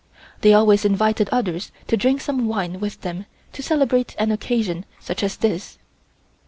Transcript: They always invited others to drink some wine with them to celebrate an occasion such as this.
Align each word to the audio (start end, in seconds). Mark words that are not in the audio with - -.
They 0.41 0.51
always 0.51 0.83
invited 0.83 1.29
others 1.31 1.71
to 1.85 1.95
drink 1.95 2.21
some 2.21 2.47
wine 2.47 2.79
with 2.79 3.01
them 3.01 3.27
to 3.53 3.61
celebrate 3.61 4.15
an 4.17 4.31
occasion 4.31 4.85
such 4.99 5.21
as 5.21 5.37
this. 5.37 5.77